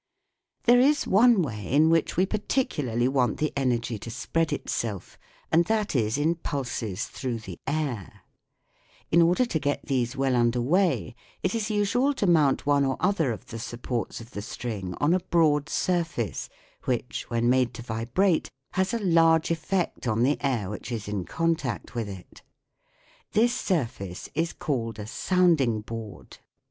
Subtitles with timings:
[0.63, 5.19] There is one way in which we particularly want the energy to spread itself,
[5.51, 8.21] and that is in pulses through the air;
[9.11, 12.97] in order to get these well under way it is usual to mount one or
[12.99, 16.49] other of the supports of the string on a broad surface
[16.85, 21.25] which, when made to vibrate, has a large effect on the air which is in
[21.25, 22.41] contact with it.
[23.33, 26.39] This surface is called a sounding board.